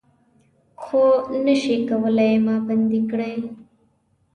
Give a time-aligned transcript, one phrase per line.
[0.81, 1.01] خو
[1.45, 3.33] نه شئ کولای ما بندۍ کړي